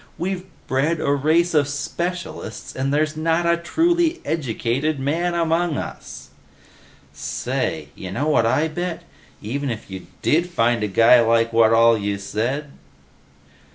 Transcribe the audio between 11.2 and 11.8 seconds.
like what